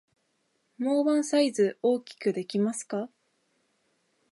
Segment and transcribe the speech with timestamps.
[0.79, 3.07] もうワンサイズ大きくできますか？